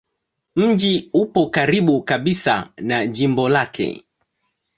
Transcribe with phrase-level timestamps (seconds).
[0.55, 4.03] Mji upo karibu kabisa na jimbo lake.